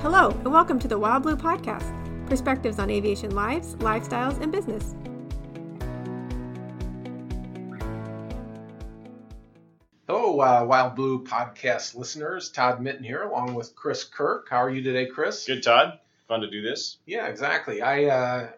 [0.00, 1.92] Hello, and welcome to the Wild Blue Podcast
[2.26, 4.94] perspectives on aviation lives, lifestyles, and business.
[10.06, 12.50] Hello, uh, Wild Blue Podcast listeners.
[12.50, 14.48] Todd Mitten here, along with Chris Kirk.
[14.50, 15.44] How are you today, Chris?
[15.46, 15.98] Good, Todd.
[16.28, 16.98] Fun to do this.
[17.06, 17.82] Yeah, exactly.
[17.82, 18.48] I uh,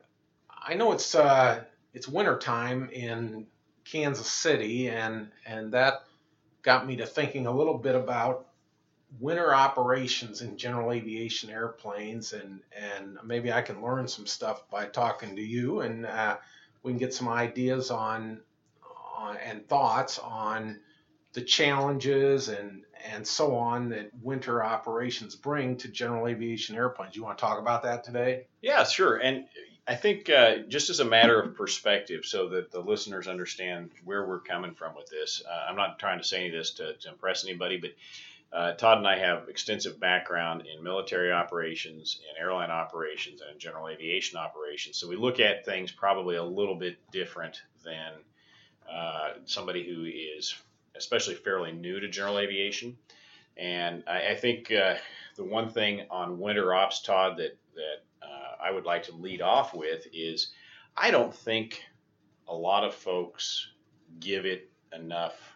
[0.50, 1.64] I know it's uh,
[1.95, 3.46] it's winter time in
[3.84, 6.04] Kansas City, and and that
[6.62, 8.45] got me to thinking a little bit about
[9.20, 14.87] winter operations in general aviation airplanes, and and maybe I can learn some stuff by
[14.87, 16.37] talking to you, and uh,
[16.83, 18.41] we can get some ideas on,
[19.16, 20.80] on and thoughts on
[21.33, 27.14] the challenges and and so on that winter operations bring to general aviation airplanes.
[27.14, 28.47] You want to talk about that today?
[28.62, 29.16] Yeah, sure.
[29.16, 29.45] And
[29.86, 34.27] I think uh, just as a matter of perspective, so that the listeners understand where
[34.27, 36.95] we're coming from with this, uh, I'm not trying to say any of this to,
[36.95, 37.91] to impress anybody, but
[38.56, 43.58] uh, Todd and I have extensive background in military operations, in airline operations, and in
[43.58, 44.97] general aviation operations.
[44.97, 48.12] So we look at things probably a little bit different than
[48.91, 50.55] uh, somebody who is
[50.97, 52.97] especially fairly new to general aviation.
[53.58, 54.95] And I, I think uh,
[55.36, 59.42] the one thing on winter ops, Todd, that that uh, I would like to lead
[59.42, 60.50] off with is
[60.97, 61.83] I don't think
[62.48, 63.69] a lot of folks
[64.19, 65.55] give it enough.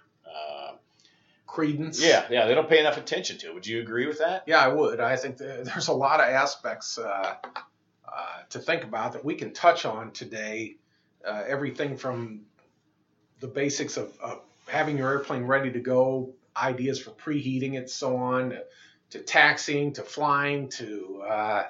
[1.50, 2.00] Credence.
[2.00, 3.54] yeah, yeah, they don't pay enough attention to it.
[3.54, 4.44] Would you agree with that?
[4.46, 5.00] Yeah, I would.
[5.00, 7.34] I think there's a lot of aspects uh,
[8.06, 10.76] uh, to think about that we can touch on today.
[11.26, 12.42] Uh, everything from
[13.40, 18.16] the basics of, of having your airplane ready to go, ideas for preheating it, so
[18.16, 18.62] on, to,
[19.10, 21.64] to taxiing, to flying, to uh,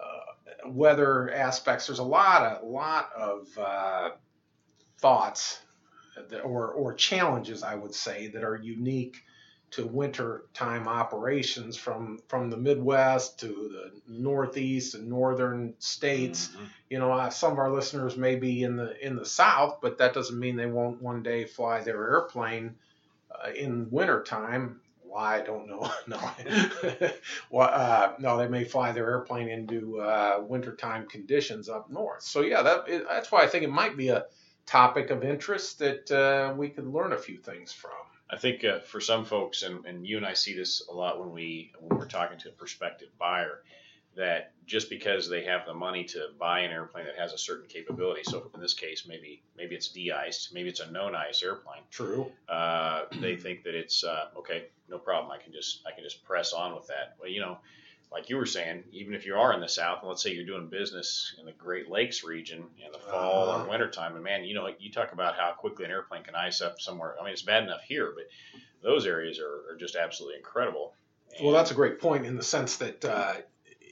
[0.00, 1.86] uh, weather aspects.
[1.86, 4.10] There's a lot of lot of uh,
[4.98, 5.60] thoughts
[6.44, 9.22] or or challenges, I would say, that are unique
[9.72, 16.48] to winter time operations from from the Midwest to the Northeast and Northern states.
[16.48, 16.68] Mhm.
[16.90, 19.98] You know, uh, some of our listeners may be in the in the South, but
[19.98, 22.76] that doesn't mean they won't one day fly their airplane
[23.30, 24.80] uh, in winter time.
[25.02, 25.90] Why I don't know.
[26.06, 26.18] no,
[27.50, 32.22] well, uh, no, they may fly their airplane into uh, wintertime conditions up north.
[32.22, 34.24] So yeah, that it, that's why I think it might be a
[34.66, 37.90] topic of interest that uh, we could learn a few things from.
[38.30, 41.20] I think uh, for some folks, and, and you and I see this a lot
[41.20, 43.62] when we when we're talking to a prospective buyer,
[44.16, 47.68] that just because they have the money to buy an airplane that has a certain
[47.68, 51.82] capability, so in this case, maybe maybe it's de-iced, maybe it's a known ice airplane,
[51.90, 52.30] True.
[52.48, 55.30] uh, they think that it's uh, okay, no problem.
[55.30, 57.16] I can just I can just press on with that.
[57.20, 57.58] Well, you know,
[58.12, 60.44] like you were saying, even if you are in the South, and let's say you're
[60.46, 63.64] doing business in the Great Lakes region in the fall Uh-huh.
[63.64, 66.60] or wintertime, and man, you know, you talk about how quickly an airplane can ice
[66.60, 67.16] up somewhere.
[67.18, 68.24] I mean, it's bad enough here, but
[68.82, 70.92] those areas are, are just absolutely incredible.
[71.42, 73.34] Well, that's a great point in the sense that uh,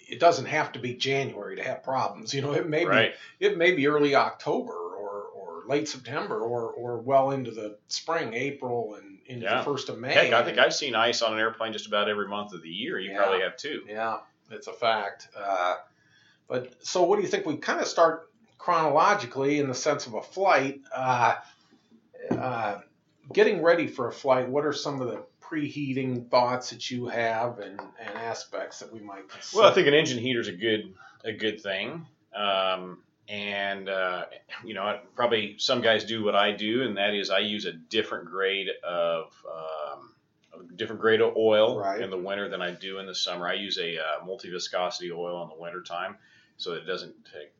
[0.08, 2.34] it doesn't have to be January to have problems.
[2.34, 3.14] You know, it may right.
[3.38, 7.78] be it may be early October or, or late September or, or well into the
[7.88, 9.58] spring, April, and into Yeah.
[9.58, 10.12] the first of May.
[10.12, 12.68] Heck, I think I've seen ice on an airplane just about every month of the
[12.68, 12.98] year.
[12.98, 13.16] You Yeah.
[13.18, 13.84] probably have too.
[13.88, 14.18] Yeah,
[14.50, 15.28] it's a fact.
[15.36, 15.76] Uh,
[16.48, 17.46] but so, what do you think?
[17.46, 20.80] We kind of start chronologically in the sense of a flight.
[20.94, 21.36] Uh,
[22.30, 22.80] uh,
[23.32, 24.48] getting ready for a flight.
[24.48, 29.00] What are some of the preheating thoughts that you have and, and aspects that we
[29.00, 29.62] might consider?
[29.62, 32.06] Well, I think an engine heater is a good a good thing.
[32.34, 34.24] Um, and uh,
[34.64, 37.72] you know, probably some guys do what I do, and that is I use a
[37.72, 40.12] different grade of um,
[40.52, 42.00] a different grade of oil Right.
[42.00, 43.46] in the winter than I do in the summer.
[43.48, 46.16] I use a uh, multi viscosity oil in the winter time,
[46.56, 47.14] so it doesn't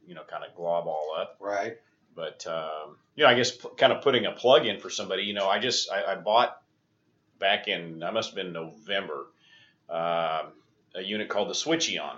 [0.07, 1.37] you know kind of glob all up.
[1.41, 1.77] right.
[2.17, 5.23] But um, you know, I guess p- kind of putting a plug in for somebody.
[5.23, 6.61] You know, I just I, I bought
[7.39, 9.27] back in I must have been November
[9.89, 10.53] um
[10.95, 12.17] a unit called the Switchion,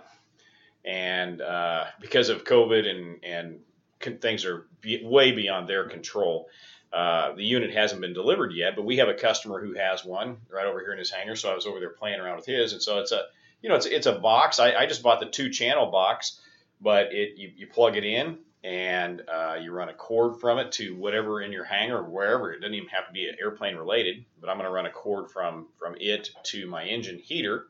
[0.84, 3.60] and uh, because of COVID and and
[4.00, 6.48] con- things are be, way beyond their control.
[6.92, 10.36] Uh, the unit hasn't been delivered yet, but we have a customer who has one
[10.50, 11.34] right over here in his hangar.
[11.36, 13.22] So I was over there playing around with his, and so it's a
[13.62, 14.58] you know it's it's a box.
[14.58, 16.40] I, I just bought the two channel box,
[16.80, 20.70] but it you, you plug it in and uh, you run a cord from it
[20.72, 22.52] to whatever in your hangar or wherever.
[22.52, 24.90] It doesn't even have to be an airplane related, but I'm going to run a
[24.90, 27.66] cord from from it to my engine heater,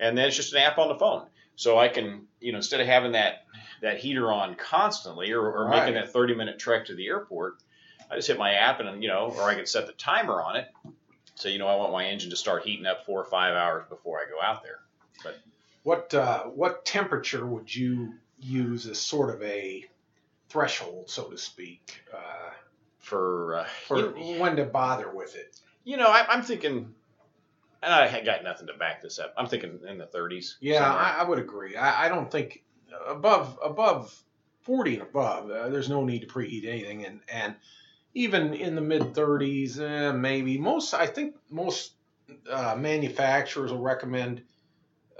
[0.00, 1.26] and then it's just an app on the phone.
[1.58, 3.44] So I can, you know, instead of having that
[3.82, 5.80] that heater on constantly or, or Right.
[5.80, 7.56] making that 30 minute trek to the airport,
[8.08, 10.54] I just hit my app and you know, or I can set the timer on
[10.54, 10.68] it.
[11.34, 13.84] So you know, I want my engine to start heating up four or five hours
[13.88, 14.78] before I go out there.
[15.24, 15.36] But
[15.82, 19.84] what uh, what temperature would you use as sort of a
[20.48, 22.50] threshold, so to speak, uh,
[23.00, 25.58] For, uh, for you, when to bother with it?
[25.82, 26.94] you know, I, I'm thinking
[27.82, 29.34] I got nothing to back this up.
[29.36, 30.58] I'm thinking in the 30s.
[30.60, 30.92] Yeah.
[30.92, 31.76] I, I would agree.
[31.76, 32.64] I, I don't think
[33.06, 34.22] above above
[34.62, 37.56] 40 and above, uh, there's no need to preheat anything, and and
[38.14, 40.94] even in the mid 30s, eh, maybe most.
[40.94, 41.94] I think most
[42.50, 44.42] uh, manufacturers will recommend.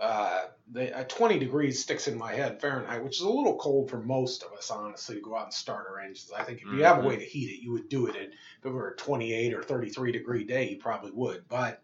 [0.01, 3.91] Uh, they, uh, 20 degrees sticks in my head Fahrenheit, which is a little cold
[3.91, 6.31] for most of us, honestly, to go out and start our engines.
[6.37, 7.05] I think if you have a Mhm.
[7.07, 8.15] way to heat it, you would do it.
[8.17, 11.49] If it were a 28 or 33 degree day, you probably would.
[11.49, 11.83] But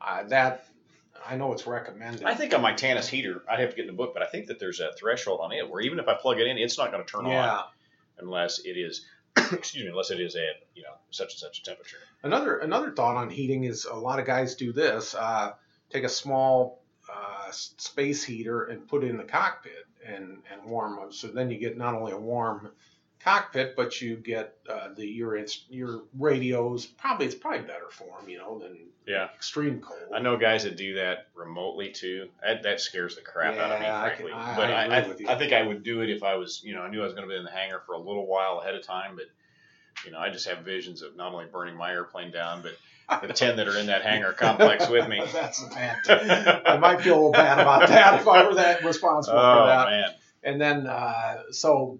[0.00, 0.66] uh, that,
[1.26, 2.24] I know it's recommended.
[2.24, 4.26] I think on my Tanis heater, I'd have to get in the book, but I
[4.26, 6.78] think that there's a threshold on it where even if I plug it in, it's
[6.78, 7.32] not going to turn on
[8.18, 9.04] unless it is,
[9.36, 11.98] excuse me, unless it is at you know such and such a temperature.
[12.22, 15.14] Another another thought on heating is a lot of guys do this.
[15.14, 15.52] Uh,
[15.90, 16.82] take a small
[17.12, 21.12] uh, space heater and put it in the cockpit and and warm up.
[21.12, 22.70] So then you get not only a warm
[23.24, 25.38] cockpit, but you get uh, the your
[25.68, 26.86] your radios.
[26.86, 28.76] Probably it's probably better for them, you know, than
[29.06, 29.28] Yeah.
[29.34, 30.00] extreme cold.
[30.14, 32.28] I know guys that do that remotely too.
[32.42, 34.30] That, that scares the crap out of me, Yeah, I frankly.
[34.32, 35.28] can- I- but I I, I, with you.
[35.28, 37.14] I think I would do it if I was, you know, I knew I was
[37.14, 39.16] going to be in the hangar for a little while ahead of time.
[39.16, 39.26] But
[40.04, 43.32] you know, I just have visions of not only burning my airplane down, but the
[43.34, 45.20] ten that are in that hangar complex with me.
[45.32, 46.62] That's bad.
[46.64, 49.66] I might feel a little bad about that if I were that responsible for Oh
[49.66, 49.86] that.
[49.90, 50.10] man,
[50.42, 51.98] And then, uh, so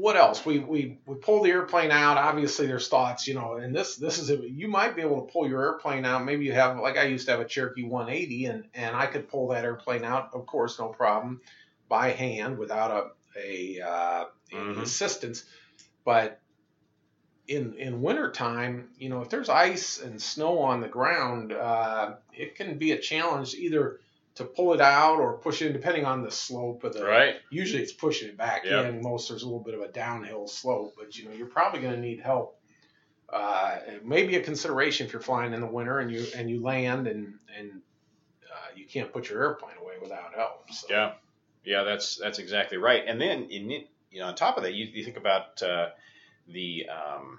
[0.00, 0.46] what else?
[0.46, 2.16] We, we, we pull the airplane out.
[2.16, 5.46] Obviously, there's thoughts, you know, and this, this is, you might be able to pull
[5.46, 6.24] your airplane out.
[6.24, 9.28] Maybe you have, like I used to have a Cherokee 180 and, and I could
[9.28, 11.42] pull that airplane out, of course, no problem,
[11.88, 12.90] by hand without
[13.36, 14.82] a, a, uh, Mhm.
[14.82, 15.44] assistance.
[16.04, 16.40] But
[17.46, 22.54] in, in wintertime, you know, if there's ice and snow on the ground, uh, it
[22.54, 24.00] can be a challenge either
[24.40, 27.36] to pull it out or push it in, depending on the slope of the, right?
[27.50, 28.86] usually it's pushing it back Yep.
[28.86, 29.02] in.
[29.02, 31.94] Most there's a little bit of a downhill slope, but you know you're probably going
[31.94, 32.58] to need help.
[33.32, 37.06] Uh, maybe a consideration if you're flying in the winter and you and you land
[37.06, 37.80] and and
[38.50, 40.70] uh, you can't put your airplane away without help.
[40.72, 40.86] So.
[40.90, 41.12] Yeah,
[41.64, 43.04] yeah, that's that's exactly right.
[43.06, 45.90] And then in you know, on top of that, you, you think about uh,
[46.48, 47.38] the um,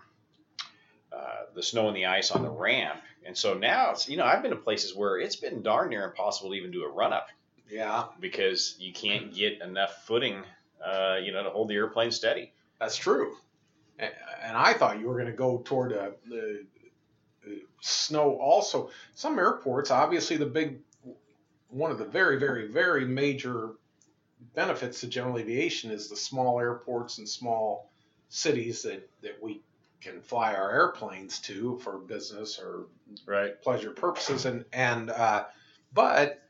[1.12, 4.24] uh, the snow and the ice on the ramp, and so now it's you know
[4.26, 7.14] I've been to places where it's been darn near impossible to even do a run
[7.14, 7.28] up
[7.70, 10.44] Yeah, because you can't get enough footing,
[10.86, 12.54] uh, you know, to hold the airplane steady.
[12.80, 13.36] that's true.
[14.00, 16.66] And I thought you were going to go toward uh, the
[17.46, 17.50] uh,
[17.82, 18.32] snow.
[18.40, 20.80] Also, some airports, obviously, the big
[21.70, 23.72] one of the very, very, very major
[24.56, 27.92] benefits to general aviation is the small airports and small
[28.30, 29.62] cities that, that we
[30.02, 32.88] can fly our airplanes to for business or
[33.26, 33.62] Right.
[33.62, 35.46] pleasure purposes and and uh,
[35.94, 36.42] but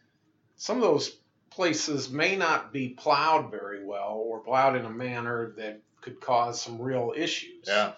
[0.55, 1.17] some of those
[1.49, 6.61] places may not be plowed very well or plowed in a manner that could cause
[6.61, 7.65] some real issues.
[7.67, 7.93] Yeah.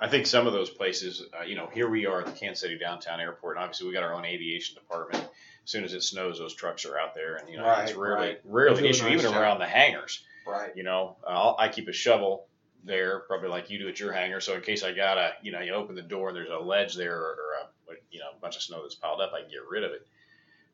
[0.00, 2.60] I think some of those places, uh, you know, here we are at the Kansas
[2.60, 5.24] City downtown airport, and obviously we got our own aviation department.
[5.24, 7.98] As soon as it snows, those trucks are out there, and you know, it's Right,
[7.98, 8.40] rarely right.
[8.44, 9.40] rarely an issue, nice even job.
[9.42, 10.22] around the hangars.
[10.46, 10.70] Right.
[10.76, 12.46] You know, I'll, I keep a shovel
[12.84, 14.40] there, probably like you do at your hangar.
[14.40, 16.94] So in case I gotta, you know, you open the door and there's a ledge
[16.94, 19.50] there or, or a, you know, a bunch of snow that's piled up, I can
[19.50, 20.06] get rid of it.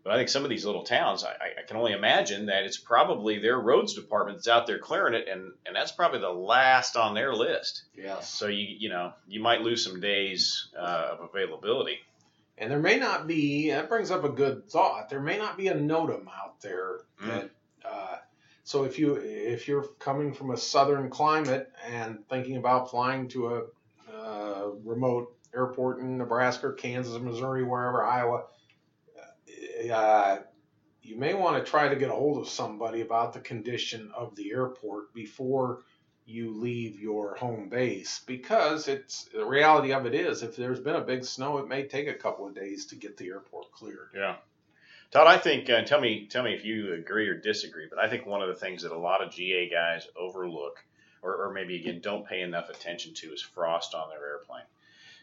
[0.03, 2.77] But I think some of these little towns, I, I- can only imagine that it's
[2.77, 6.95] probably their roads department that's out there clearing it, and and that's probably the last
[6.97, 7.85] on their list.
[7.97, 8.29] Yes.
[8.29, 12.01] So you you know you might lose some days uh, of availability.
[12.59, 13.71] And there may not be.
[13.71, 15.09] That brings up a good thought.
[15.09, 17.29] There may not be a NOTAM out there Mm.
[17.29, 17.51] that.
[18.65, 23.55] So if you if you're coming from a southern climate and thinking about flying to
[23.55, 23.63] a
[24.13, 28.45] uh, remote airport in Nebraska, Kansas, Missouri, wherever, Iowa,
[29.93, 30.39] uh,
[31.03, 34.35] you may want to try to get a hold of somebody about the condition of
[34.35, 35.83] the airport before
[36.27, 40.97] you leave your home base because it's the reality of it is if there's been
[40.97, 44.09] a big snow it may take a couple of days to get the airport cleared
[44.15, 44.37] Yeah.
[45.15, 48.09] Todd, I think uh, tell me tell me if you agree or disagree, but I
[48.09, 50.85] think one of the things that a lot of GA guys overlook,
[51.23, 54.65] or, or maybe again don't pay enough attention to, is frost on their airplane.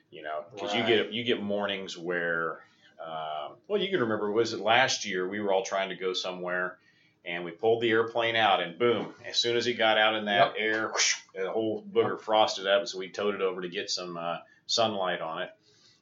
[0.09, 2.59] You know, because you get you get mornings where,
[3.05, 6.13] um, well, you can remember was it last year we were all trying to go
[6.13, 6.77] somewhere,
[7.25, 10.23] and we pulled the airplane out, and boom, as soon as it got out in
[10.25, 13.89] that air, whoosh, the whole booger frosted up, so we towed it over to get
[13.89, 15.49] some uh, sunlight on it.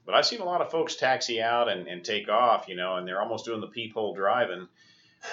[0.09, 2.95] But I've seen a lot of folks taxi out and, and take off, you know,
[2.95, 4.67] and they're almost doing the peephole driving,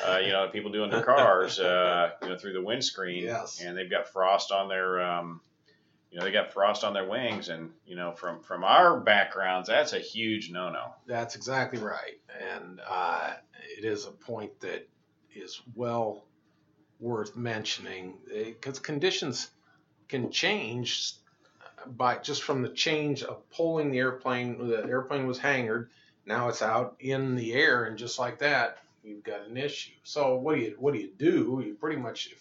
[0.06, 3.25] uh, you know, people doing their cars, uh, you know, through the windscreen.
[3.25, 3.62] Yes.
[3.62, 5.40] And they've got frost on their, um,
[6.11, 7.49] you know, they got frost on their wings.
[7.49, 10.92] And, you know, from, from our backgrounds, that's a huge no no.
[11.06, 12.21] that's exactly right
[12.52, 13.33] and uh,
[13.78, 14.87] it is a point that
[15.35, 16.26] is well
[17.00, 19.52] worth mentioning because conditions
[20.09, 21.14] can change
[21.96, 25.90] by just from the change of pulling the airplane the airplane was hangared
[26.24, 29.92] Now it's out in the air, and just like that, you've got an issue.
[30.02, 31.62] So what do you what do you do?
[31.64, 32.34] You pretty much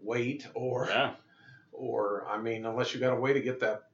[0.00, 1.14] wait, or Yeah.
[1.72, 3.84] or I mean, unless you got a way to get that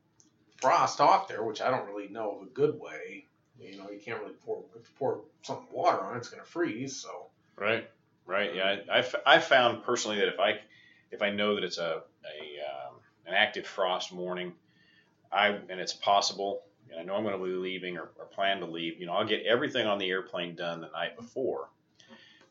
[0.61, 3.27] frost off there, which I don't really know of a good way.
[3.59, 6.43] You know, you can't really pour if you pour some water on it, it's going
[6.43, 6.97] to freeze.
[6.97, 7.27] So
[7.57, 7.89] Right.
[8.27, 8.55] Right.
[8.55, 8.77] Yeah.
[8.91, 10.61] I, I've, I've found personally that if I
[11.11, 12.95] if I know that it's a, a um,
[13.27, 14.53] an active frost morning,
[15.35, 18.61] I and it's possible, and I know I'm going to be leaving or, or plan
[18.61, 19.01] to leave.
[19.01, 21.69] You know, I'll get everything on the airplane done the night before,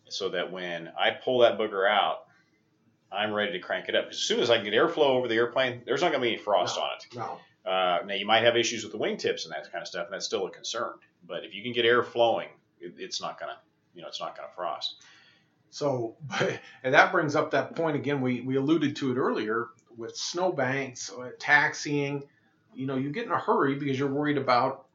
[0.09, 2.25] so that when I pull that booger out,
[3.11, 4.07] I'm ready to crank it up.
[4.09, 6.33] As soon as I can get airflow over the airplane, there's not going to be
[6.33, 6.83] any frost No.
[6.83, 7.15] on it.
[7.65, 10.05] no, Uh, now you might have issues with the wingtips and that kind of stuff,
[10.07, 10.93] and that's still a concern.
[11.25, 12.49] But if you can get air flowing,
[12.81, 13.57] it, it's not gonna,
[13.93, 14.95] you know, it's not gonna frost.
[15.69, 16.17] So,
[16.83, 18.19] and that brings up that point again.
[18.21, 22.23] We, we alluded to it earlier with snowbanks, uh, taxiing.
[22.75, 24.85] You know, you get in a hurry because you're worried about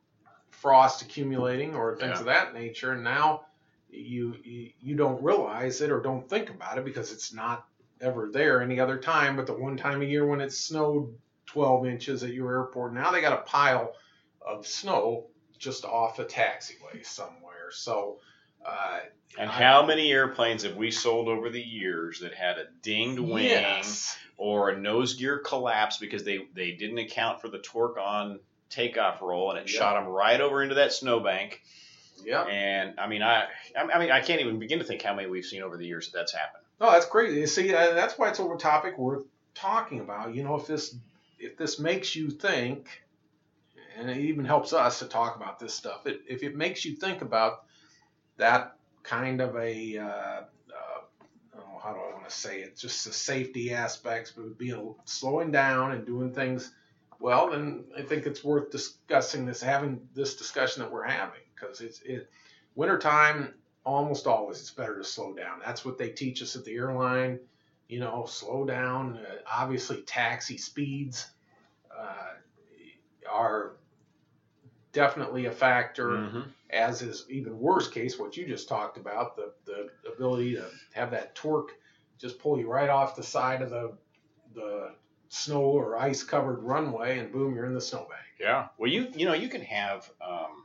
[0.50, 2.18] frost accumulating or things Yeah.
[2.20, 2.92] of that nature.
[2.92, 3.47] And now
[3.90, 7.66] you, you you don't realize it or don't think about it because it's not
[8.00, 9.37] ever there any other time.
[9.37, 11.14] But the one time a year when it snowed
[11.47, 13.94] 12 inches at your airport, now they got a pile
[14.40, 15.26] of snow
[15.58, 17.70] just off a taxiway somewhere.
[17.70, 18.20] So.
[18.65, 19.00] Uh,
[19.38, 23.21] And I- how many airplanes have we sold over the years that had a dinged
[23.21, 24.19] wing yes.
[24.37, 29.23] or a nose gear collapse because they they didn't account for the torque on takeoff
[29.23, 29.79] roll and it Yeah.
[29.79, 31.62] shot them right over into that snowbank.
[32.25, 32.43] Yeah.
[32.45, 33.47] And I mean, I
[33.77, 36.11] I mean, I can't even begin to think how many we've seen over the years
[36.11, 36.65] that that's happened.
[36.81, 37.41] No, that's crazy.
[37.41, 39.25] You see, that's why it's a topic worth
[39.55, 40.35] talking about.
[40.35, 40.97] You know, if this
[41.38, 43.03] if this makes you think,
[43.97, 46.07] and it even helps us to talk about this stuff.
[46.07, 47.65] It, if it makes you think about
[48.38, 51.00] that kind of a, uh, uh,
[51.57, 52.76] oh, how do I want to say it?
[52.76, 56.73] Just the safety aspects, but being slowing down and doing things
[57.21, 61.80] well, then I think it's worth discussing this, having this discussion that we're having, because
[61.80, 62.30] it's it
[62.75, 63.54] wintertime
[63.85, 65.61] almost always it's better to slow down.
[65.64, 67.40] That's what they teach us at the airline.
[67.88, 69.18] You know, slow down.
[69.18, 71.26] Uh, obviously, taxi speeds
[71.99, 72.35] uh,
[73.30, 73.73] are
[74.92, 76.40] definitely a factor, Mm-hmm.
[76.71, 81.11] As is even worse case what you just talked about the, the ability to have
[81.11, 81.73] that torque
[82.19, 83.93] just pull you right off the side of the
[84.55, 84.91] the
[85.29, 88.21] snow or ice covered runway and boom you're in the snowbank.
[88.41, 88.69] Yeah.
[88.79, 90.65] Well, you you know you can have um,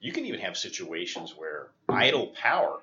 [0.00, 2.80] you can even have situations where idle power,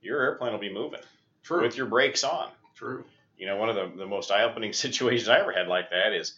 [0.00, 1.00] your airplane will be moving
[1.42, 1.62] True.
[1.62, 2.50] with your brakes on.
[2.74, 3.04] True.
[3.36, 6.12] You know, one of the, the most eye opening situations I ever had like that
[6.12, 6.34] is,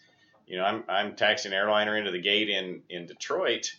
[0.47, 3.73] you know, I'm I'm taxiing an airliner into the gate in in Detroit,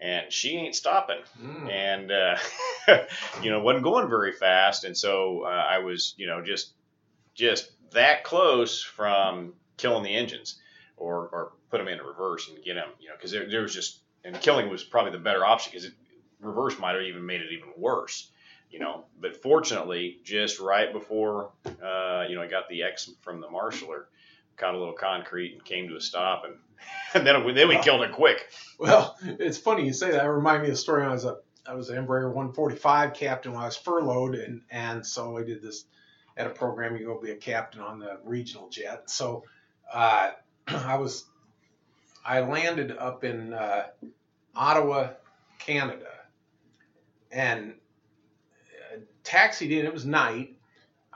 [0.00, 1.70] and she ain't stopping, Mm.
[1.70, 2.36] and uh,
[3.42, 6.72] you know wasn't going very fast, and so uh, I was you know just
[7.34, 10.60] just that close from killing the engines,
[10.96, 13.74] or or put them in reverse and get them, you know, because there, there was
[13.74, 15.90] just and killing was probably the better option because
[16.40, 18.30] reverse might have even made it even worse
[18.70, 19.04] you know.
[19.18, 21.52] But fortunately, just right before,
[21.82, 24.04] uh, you know, I got the X from the marshaller,
[24.58, 26.54] caught a little concrete and came to a stop, and,
[27.14, 28.48] and then we, then we killed it quick.
[28.78, 30.24] Well, it's funny you say that.
[30.24, 31.04] It reminded me of a story.
[31.04, 35.04] I was a I was an Embraer 145 captain when I was furloughed, and and
[35.06, 35.84] so I did this
[36.36, 36.96] at a program.
[36.96, 39.10] You go be a captain on the regional jet.
[39.10, 39.44] So
[39.92, 40.30] uh,
[40.68, 41.24] I was
[42.24, 43.86] I landed up in uh,
[44.54, 45.10] Ottawa,
[45.58, 46.10] Canada,
[47.30, 47.74] and
[48.92, 49.86] uh, taxied in.
[49.86, 50.57] It was night.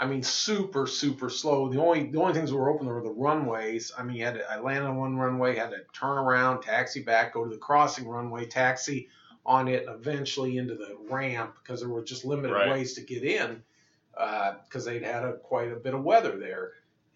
[0.02, 1.68] I mean, super, super slow.
[1.68, 3.92] The only the only things that were open were the runways.
[3.96, 7.04] I mean, you had to, I landed on one runway, had to turn around, taxi
[7.04, 9.08] back, go to the crossing runway, taxi
[9.46, 12.70] on it, and eventually into the ramp because there were just limited Right.
[12.70, 13.62] ways to get in
[14.18, 16.72] uh, because they'd had a, quite a bit of weather there.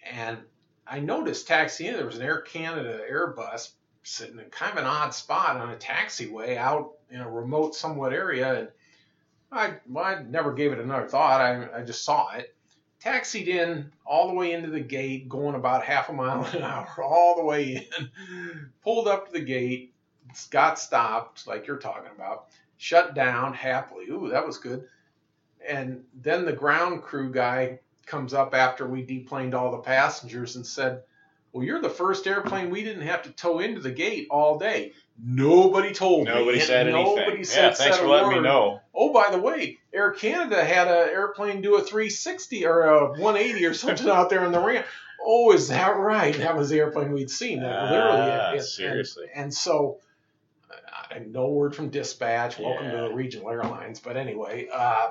[0.08, 0.38] And
[0.86, 3.72] I noticed taxiing in, there was an Air Canada Airbus
[4.04, 8.12] sitting in kind of an odd spot on a taxiway out in a remote, somewhat
[8.12, 8.68] area, and
[9.50, 11.40] I, well, I never gave it another thought.
[11.40, 12.55] I, I just saw it.
[13.00, 17.02] Taxied in all the way into the gate, going about half a mile an hour,
[17.02, 18.70] all the way in.
[18.82, 19.94] Pulled up to the gate,
[20.50, 24.06] got stopped, like you're talking about, shut down happily.
[24.06, 24.86] Ooh, that was good.
[25.66, 30.66] And then the ground crew guy comes up after we deplaned all the passengers and
[30.66, 31.02] said,
[31.52, 34.92] Well, you're the first airplane we didn't have to tow into the gate all day.
[35.22, 36.34] Nobody told me.
[36.34, 37.04] Nobody said anything.
[37.04, 38.80] Nobody yeah, said, thanks said for letting me know.
[38.94, 43.64] Oh, by the way, Air Canada had an airplane do a 360 or a 180
[43.64, 44.86] or something out there on the ramp.
[45.24, 46.36] Oh, is that right?
[46.36, 47.60] That was the airplane we'd seen.
[47.60, 48.56] That Ah, literally.
[48.56, 49.26] it- it- seriously.
[49.34, 49.98] And, and so,
[50.70, 52.58] uh, no word from dispatch.
[52.58, 54.00] Welcome to the regional airlines.
[54.00, 55.10] But anyway, uh,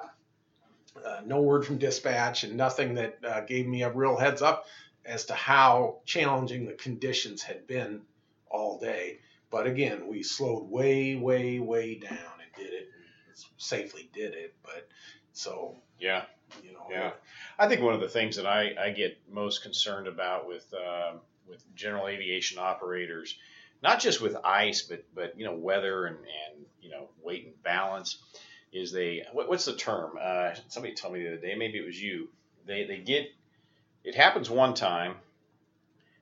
[1.04, 4.66] uh, no word from dispatch and nothing that uh, gave me a real heads up
[5.04, 8.02] as to how challenging the conditions had been
[8.50, 9.20] all day.
[9.56, 12.90] But again, we slowed way, way, way down and did it
[13.26, 14.54] and safely did it.
[14.62, 14.86] But
[15.32, 16.26] so Yeah.
[16.62, 17.14] you know, Yeah,
[17.58, 21.22] I think one of the things that I, I get most concerned about with um
[21.48, 23.38] with general aviation operators,
[23.82, 27.64] not just with ice, but but you know weather and, and you know weight and
[27.64, 28.18] balance,
[28.74, 30.18] is they what, what's the term?
[30.22, 32.28] Uh, somebody told me the other day, maybe it was you.
[32.66, 33.28] They they get
[34.04, 35.16] it happens one time,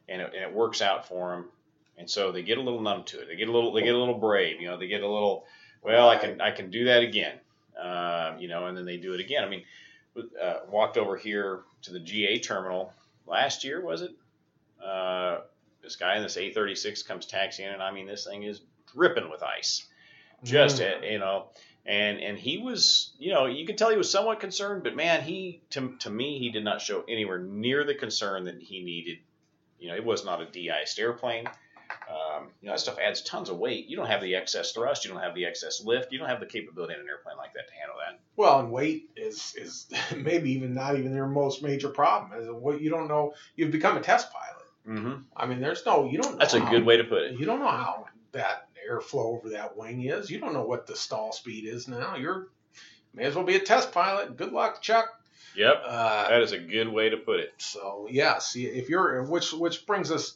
[0.07, 1.49] and it, and it works out for them,
[1.97, 3.27] and so they get a little numb to it.
[3.27, 4.59] They get a little they get a little brave.
[4.61, 5.45] You know, they get a little
[5.81, 7.37] well, I can I can do that again.
[7.81, 9.43] Um, you know, and then they do it again.
[9.43, 9.63] I mean
[10.41, 12.93] uh, walked over here to the GA terminal
[13.25, 14.11] last year, was it?
[14.83, 15.39] Uh,
[15.81, 18.61] this guy in this A36 comes taxiing and I mean, this thing is
[18.93, 19.85] dripping with ice.
[20.43, 21.01] Just, Mm.
[21.01, 21.47] uh, you know,
[21.85, 25.21] and and he was, you know, you could tell he was somewhat concerned, but man,
[25.21, 29.17] he to, to me, he did not show anywhere near the concern that he needed.
[29.79, 31.45] You know, it was not a de-iced airplane.
[32.09, 33.87] Um, you know, that stuff adds tons of weight.
[33.87, 35.03] You don't have the excess thrust.
[35.05, 36.11] You don't have the excess lift.
[36.11, 38.19] You don't have the capability in an airplane like that to handle that.
[38.35, 42.39] Well, and weight is is maybe even not even their most major problem.
[42.41, 43.33] Is what you don't know.
[43.55, 44.99] You've become a test pilot.
[44.99, 45.21] Mm-hmm.
[45.35, 46.33] I mean, there's no you don't.
[46.33, 47.39] Know That's a how- good way to put it.
[47.39, 50.29] You don't know how that airflow over that wing is.
[50.29, 52.15] You don't know what the stall speed is now.
[52.17, 52.47] You're
[53.13, 54.35] may as well be a test pilot.
[54.35, 55.07] Good luck, Chuck.
[55.55, 57.53] Yep, Uh, that is a good way to put it.
[57.59, 60.35] so yes, if you're which which brings us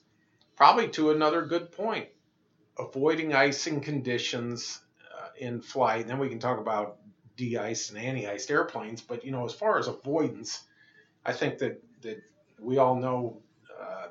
[0.58, 2.10] probably to another good point:
[2.78, 4.82] avoiding icing conditions
[5.18, 6.02] uh, in flight.
[6.02, 6.98] And then we can talk about
[7.38, 9.02] de-iced and anti-iced airplanes.
[9.02, 10.66] But you know, as far as avoidance,
[11.26, 12.22] I think that that
[12.60, 13.42] we all know.
[13.80, 14.08] Uh,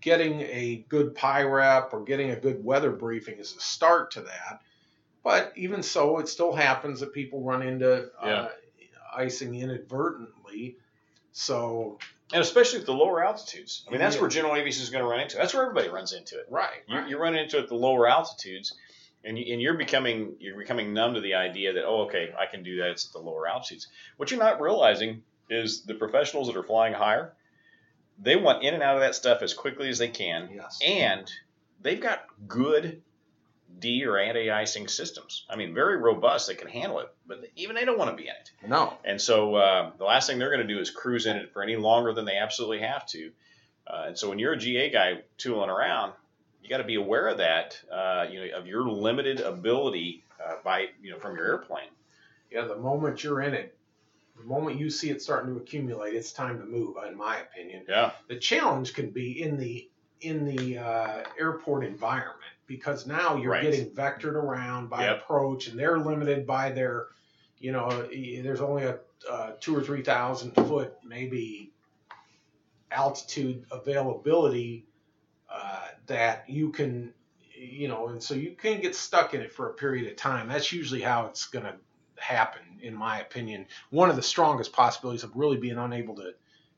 [0.00, 4.60] Getting a good PIREP or getting a good weather briefing is a start to that.
[5.22, 8.48] But even so, it still happens that people run into uh, Yeah.
[9.14, 10.76] icing inadvertently.
[11.30, 11.98] So
[12.32, 13.84] And especially at the lower altitudes.
[13.86, 14.22] I mean, that's Yeah.
[14.22, 15.36] where general aviation is going to run into.
[15.36, 16.46] That's where everybody runs into it.
[16.50, 18.74] right, You're, you're running into it at the lower altitudes,
[19.24, 22.46] and, you, and you're becoming you're becoming numb to the idea that oh, okay, I
[22.46, 22.90] can do that.
[22.90, 23.88] It's at the lower altitudes.
[24.16, 27.34] What you're not realizing is the professionals that are flying higher,
[28.18, 31.30] they want in and out of that stuff as quickly as they can, yes, and
[31.82, 33.02] they've got good
[33.78, 35.44] D or anti-icing systems.
[35.50, 36.46] I mean, very robust.
[36.48, 38.50] They can handle it, but even they don't want to be in it.
[38.68, 41.52] no, And so uh, the last thing they're going to do is cruise in it
[41.52, 43.32] for any longer than they absolutely have to.
[43.86, 46.12] Uh, and so when you're a GA guy tooling around,
[46.62, 50.54] you got to be aware of that, uh, you know, of your limited ability uh,
[50.62, 51.88] by, you know, from your airplane.
[52.50, 52.64] yeah.
[52.66, 53.76] The moment you're in it,
[54.36, 56.96] the moment you see it starting to accumulate, it's time to move.
[57.08, 58.12] In my opinion, Yeah.
[58.28, 59.88] the challenge can be in the
[60.20, 63.62] in the uh, airport environment because now you're Right.
[63.62, 65.22] getting vectored around by Yep.
[65.22, 67.08] approach, and they're limited by their,
[67.58, 68.98] you know, there's only a
[69.30, 71.72] uh, two or three thousand foot maybe
[72.90, 74.86] altitude availability
[75.50, 77.12] uh, that you can,
[77.56, 80.48] you know, and so you can get stuck in it for a period of time.
[80.48, 81.74] That's usually how it's going to
[82.16, 83.66] happen, in my opinion.
[83.90, 86.32] One of the strongest possibilities of really being unable to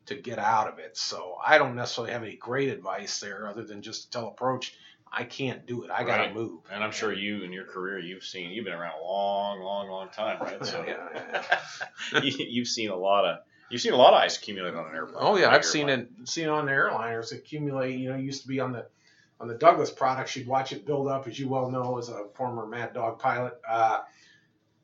[0.06, 0.96] to get out of it.
[0.98, 4.74] So I don't necessarily have any great advice there, other than just to tell approach.
[5.16, 5.90] I can't do it.
[5.90, 6.34] I got to Right.
[6.34, 6.60] move.
[6.72, 9.88] And I'm sure you in your career, you've seen, you've been around a long, long,
[9.88, 10.58] long time, right?
[10.64, 10.84] So
[12.12, 13.38] Yeah, you, you've seen a lot of,
[13.70, 15.18] you've seen a lot of ice accumulate on an airplane.
[15.20, 17.98] Oh yeah, I've seen it seen it on the airliners accumulate.
[17.98, 18.86] You know, it used to be on the
[19.40, 20.36] on the Douglas products.
[20.36, 23.60] You'd watch it build up, as you well know, as a former Mad Dog pilot.
[23.68, 24.00] Uh,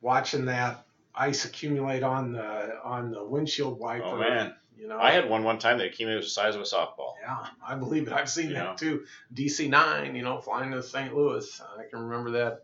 [0.00, 4.04] watching that ice accumulate on the on the windshield wiper.
[4.04, 6.64] Oh man, you know, I had one one time that accumulated the size of a
[6.64, 7.12] softball.
[7.22, 8.12] Yeah, I believe it.
[8.12, 8.64] I've seen Yeah.
[8.64, 9.04] that too.
[9.34, 11.14] DC nine, you know, flying to St.
[11.14, 11.60] Louis.
[11.78, 12.62] I can remember that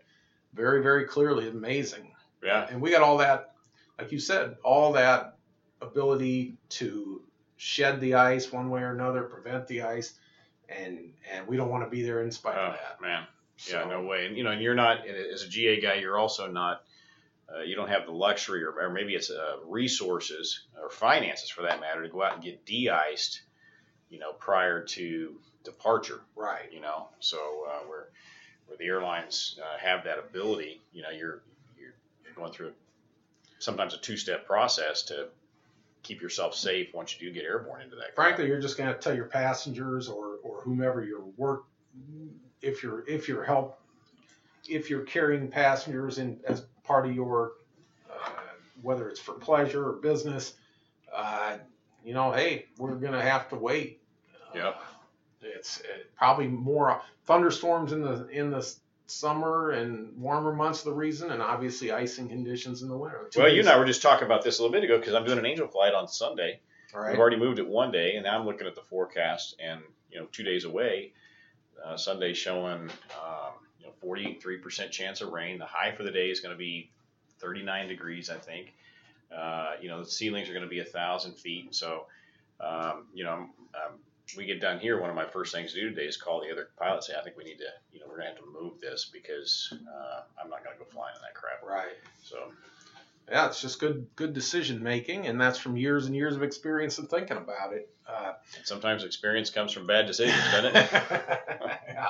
[0.55, 1.49] very, very clearly.
[1.49, 2.13] Amazing.
[2.43, 2.67] Yeah.
[2.71, 3.53] And we got all that,
[3.99, 5.37] like you said, all that
[5.83, 7.23] ability to
[7.57, 10.19] shed the ice one way or another, prevent the ice,
[10.69, 13.01] and and we don't want to be there in spite Oh of that.
[13.01, 13.27] man.
[13.71, 14.27] Yeah, no way.
[14.27, 15.95] And you know, and you're not as a GA guy.
[15.95, 16.83] You're also not.
[17.55, 21.63] Uh, you don't have the luxury, or, or maybe it's uh, resources or finances for
[21.63, 23.43] that matter, to go out and get de-iced.
[24.09, 26.21] You know, prior to departure.
[26.37, 26.73] Right.
[26.73, 28.09] You know, so uh, where
[28.67, 31.43] where the airlines uh, have that ability, you know, you're
[31.77, 32.73] you're, you're going through
[33.59, 35.27] sometimes a two-step process to
[36.05, 38.15] keep yourself safe once you do get airborne into that.
[38.15, 41.65] Frankly, you're just going to tell your passengers or, or whomever your work,
[42.63, 43.81] if you're if you're help,
[44.69, 47.53] if you're carrying passengers in as part of your,
[48.11, 48.31] uh,
[48.83, 50.55] whether it's for pleasure or business,
[51.15, 51.59] uh,
[52.05, 54.01] you know, hey, we're going to have to wait.
[54.55, 54.69] Yeah.
[54.69, 54.75] Uh,
[55.43, 58.67] it's uh, probably more thunderstorms in the in the
[59.07, 63.29] summer and warmer months the reason, and obviously icing conditions in the winter.
[63.31, 65.15] Two Well, you and I were just talking about this a little bit ago because
[65.15, 66.61] I'm doing an angel flight on Sunday.
[66.95, 67.11] right?
[67.11, 70.19] We've already moved it one day, and now I'm looking at the forecast, and you
[70.19, 71.13] know, two days away,
[71.85, 72.91] uh, Sunday showing
[73.23, 73.53] um,
[73.87, 75.59] you know, 43% chance of rain.
[75.59, 76.91] The high for the day is going to be
[77.41, 78.75] 39 degrees, I think.
[79.35, 81.75] Uh, you know, the ceilings are going to be a thousand feet.
[81.75, 82.07] So,
[82.61, 83.99] um, you know, um,
[84.37, 85.01] we get done here.
[85.01, 87.09] One of my first things to do today is call the other pilots.
[87.09, 89.09] Say, I think we need to, you know, we're going to have to move this
[89.13, 91.63] because uh, I'm not going to go flying in that crap.
[91.63, 91.97] Right.
[92.23, 92.53] So,
[93.31, 96.99] Yeah, it's just good good decision making, and that's from years and years of experience
[96.99, 97.91] and thinking about it.
[98.09, 100.89] Uh, sometimes experience comes from bad decisions, doesn't it?
[101.89, 102.07] yeah.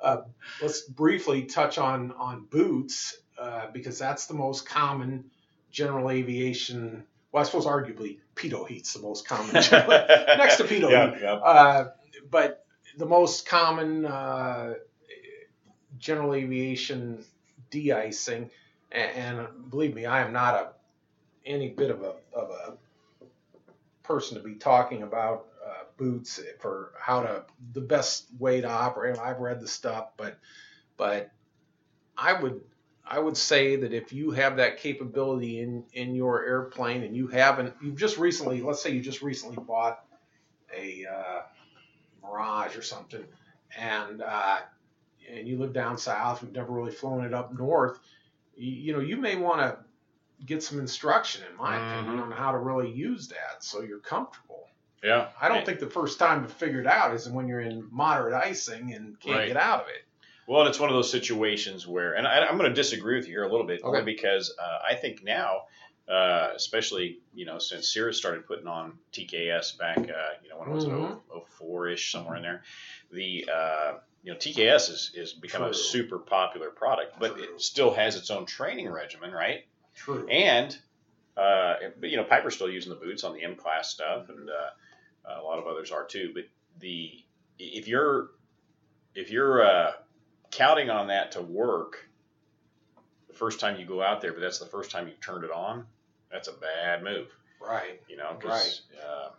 [0.00, 0.22] Uh,
[0.60, 5.30] let's briefly touch on on boots uh, because that's the most common
[5.70, 7.04] general aviation.
[7.30, 9.90] Well, I suppose arguably pitot heat's the most common general,
[10.36, 11.22] next to pitot yeah, heat.
[11.22, 11.34] yeah.
[11.34, 11.90] Uh,
[12.28, 12.64] but
[12.96, 14.74] the most common uh,
[15.98, 17.24] general aviation
[17.70, 18.50] de-icing,
[18.92, 20.68] and, and believe me, I am not a
[21.46, 22.76] any bit of a of a
[24.02, 29.18] person to be talking about uh, boots for how to the best way to operate.
[29.18, 30.38] I've read the stuff, but
[30.96, 31.30] but
[32.16, 32.60] I would
[33.06, 37.26] I would say that if you have that capability in in your airplane and you
[37.28, 40.04] haven't you've just recently let's say you just recently bought
[40.76, 41.42] a uh,
[42.22, 43.24] Mirage or something
[43.76, 44.60] and uh,
[45.28, 47.98] and you live down south you've never really flown it up north
[48.60, 49.78] you, you know you may want to
[50.46, 52.22] get some instruction in my opinion Mhm.
[52.22, 54.68] on how to really use that so you're comfortable
[55.02, 55.28] Yeah.
[55.40, 58.34] I don't think the first time to figure it out is when you're in moderate
[58.34, 59.48] icing and can't Right.
[59.48, 60.04] get out of it.
[60.46, 63.32] Well, it's one of those situations where, and I, I'm going to disagree with you
[63.32, 64.04] here a little bit, only Okay.
[64.04, 65.62] because uh, I think now,
[66.06, 70.68] uh, especially you know since Cirrus started putting on TKS back, uh, you know when
[70.68, 71.20] it was Mhm.
[71.46, 72.62] 04 ish somewhere in there,
[73.10, 77.44] the uh, you know TKS is is become a super popular product, but True.
[77.44, 79.64] it still has its own training regimen, right?
[79.94, 80.26] True.
[80.28, 80.76] And
[81.36, 84.48] uh, but you know Piper's still using the boots on the M class stuff, and
[84.48, 86.32] uh, a lot of others are too.
[86.34, 86.44] But
[86.78, 87.12] the
[87.58, 88.30] if you're
[89.14, 89.92] if you're uh,
[90.50, 92.06] counting on that to work
[93.28, 95.50] the first time you go out there, but that's the first time you've turned it
[95.50, 95.86] on,
[96.30, 97.28] that's a bad move.
[97.60, 98.00] right.
[98.08, 99.30] You know, 'cause, uh,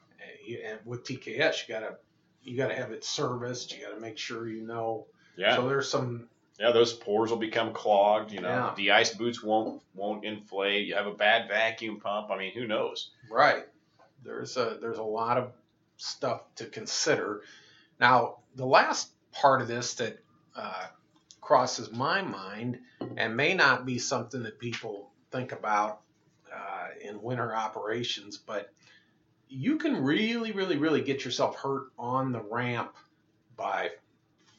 [0.66, 1.98] And, with TKS, you gotta
[2.44, 3.74] you gotta have it serviced.
[3.76, 5.08] You gotta make sure you know.
[5.38, 6.28] yeah, So there's some
[6.60, 8.32] yeah, those pores will become clogged.
[8.32, 8.74] You know, Yeah.
[8.76, 10.88] the ice boots won't won't inflate.
[10.88, 12.30] You have a bad vacuum pump.
[12.32, 13.12] I mean, who knows?
[13.30, 13.66] right.
[14.24, 15.52] There's a there's a lot of
[15.98, 17.42] stuff to consider.
[18.00, 20.20] Now the last part of this that
[20.56, 20.88] uh,
[21.40, 22.80] crosses my mind
[23.18, 26.02] and may not be something that people think about
[26.54, 28.72] uh, in winter operations, but
[29.52, 32.96] you can really, really, really get yourself hurt on the ramp
[33.58, 33.92] by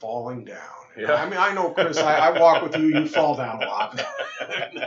[0.01, 0.59] falling down.
[0.99, 1.15] Yeah.
[1.15, 1.97] I mean, I know, Chris.
[1.97, 2.89] I, I walk with you.
[2.89, 3.97] You fall down a lot.
[4.77, 4.85] no,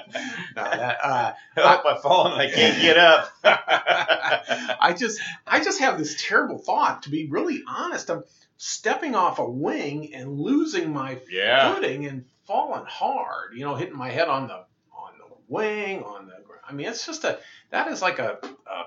[0.56, 1.86] that, uh, Help!
[1.86, 2.34] I've fallen.
[2.34, 3.32] and I can't get up.
[3.44, 7.04] I just, I just have this terrible thought.
[7.04, 8.24] To be really honest, I'm
[8.58, 11.74] stepping off a wing and losing my yeah.
[11.74, 13.56] footing and falling hard.
[13.56, 14.58] You know, hitting my head on the
[14.94, 16.36] on the wing, on the.
[16.46, 17.40] gr- I mean, it's just a
[17.72, 18.38] that is like a
[18.68, 18.84] a,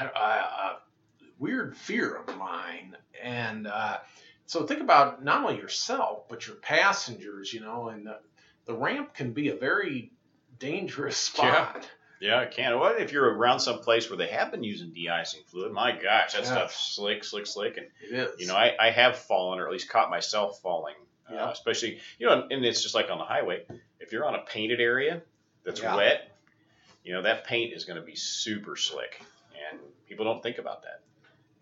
[0.00, 0.78] a, a
[1.38, 3.98] weird fear of mine, and uh,
[4.46, 7.52] so think about not only yourself but your passengers.
[7.52, 8.18] You know, and the,
[8.66, 10.10] the ramp can be a very
[10.58, 11.88] dangerous spot.
[12.20, 12.78] Yeah, Yeah, it can.
[12.78, 15.72] What if you're around some place where they have been using de-icing fluid?
[15.72, 16.50] My gosh, that Yeah.
[16.50, 17.76] stuff's slick, slick, slick.
[17.78, 18.40] And It is.
[18.40, 20.94] you know, I, I have fallen, or at least caught myself falling.
[21.30, 21.46] Yeah.
[21.46, 23.64] Uh, especially, you know, and it's just like on the highway.
[23.98, 25.22] If you're on a painted area
[25.64, 25.96] that's Yeah.
[25.96, 26.28] wet,
[27.04, 29.20] you know that paint is going to be super slick,
[30.12, 31.00] people don't think about that.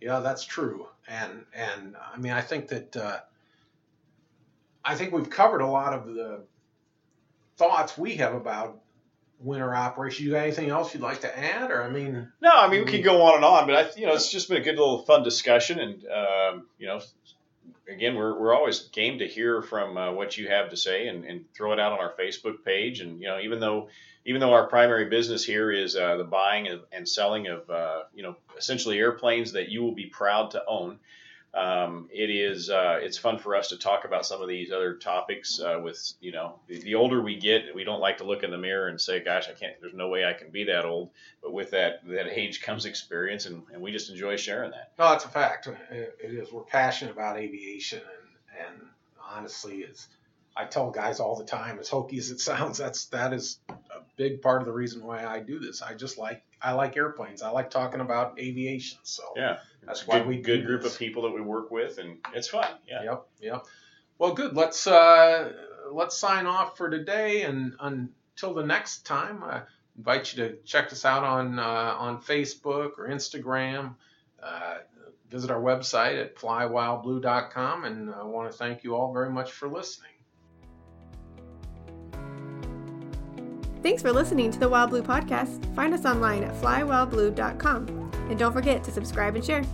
[0.01, 0.89] Yeah, that's true.
[1.07, 3.19] And and I mean, I think that uh,
[4.85, 6.43] I think we've covered a lot of the
[7.57, 8.81] thoughts we have about
[9.39, 10.27] winter operation.
[10.27, 12.91] You got anything else you'd like to add, or I mean, No, I mean we
[12.91, 15.03] could go on and on, but I, you know, it's just been a good little
[15.03, 17.01] fun discussion, and um, you know,
[17.91, 21.25] again, we're we're always game to hear from uh, what you have to say, and,
[21.25, 23.89] and throw it out on our Facebook page, and you know, even though
[24.25, 28.23] even though our primary business here is uh, the buying and, selling of uh, you
[28.23, 30.99] know essentially airplanes that you will be proud to own.
[31.53, 34.95] Um, it is uh, it's fun for us to talk about some of these other
[34.95, 38.45] topics uh, with you know the, the older we get we don't like to look
[38.45, 40.85] in the mirror and say gosh I can't there's no way I can be that
[40.85, 41.11] old
[41.43, 45.13] but with that that age comes experience and, and we just enjoy sharing that no,
[45.15, 45.67] it's a fact.
[45.67, 46.53] It, it is.
[46.53, 48.83] We're passionate about aviation, and and
[49.19, 50.09] honestly, it's
[50.57, 53.75] I tell guys all the time, as hokey as it sounds, that's that is a
[54.17, 55.83] big part of the reason why I do this.
[55.83, 57.43] I just like I like airplanes.
[57.43, 58.99] I like talking about aviation.
[59.03, 60.93] So yeah that's a why good, we do good group this.
[60.93, 63.67] of people that we work with and it's fun yeah Yep, yep.
[64.19, 64.55] Well, good.
[64.55, 65.53] Let's uh,
[65.91, 69.63] let's sign off for today, and until the next time, I
[69.97, 71.63] invite you to check us out on uh,
[71.99, 73.95] on Facebook or Instagram.
[74.43, 74.79] Uh,
[75.31, 79.69] visit our website at flywildblue.com, and I want to thank you all very much for
[79.69, 80.11] listening.
[83.83, 85.75] Thanks for listening to the Wild Blue Podcast.
[85.75, 88.11] Find us online at flywildblue.com.
[88.29, 89.65] And don't forget to subscribe and share.